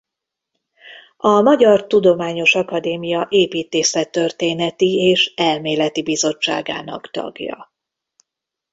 A 1.17 1.41
Magyar 1.41 1.87
Tudományos 1.87 2.55
Akadémia 2.55 3.27
Építészettörténeti 3.29 4.93
és 5.09 5.33
Elméleti 5.35 6.03
Bizottságának 6.03 7.11
tagja. 7.11 7.71